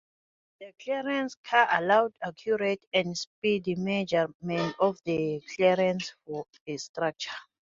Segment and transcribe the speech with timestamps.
[0.59, 7.29] The clearance car allowed accurate and speedy measurement of the clearances for a structure.